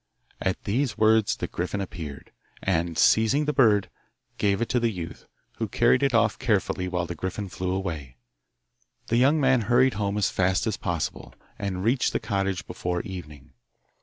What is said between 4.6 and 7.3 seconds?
to the youth, who carried it off carefully, while the